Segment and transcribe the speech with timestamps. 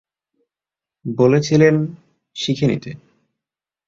[1.05, 1.75] বলেছিলেন,
[2.35, 2.91] শিখে নিতে।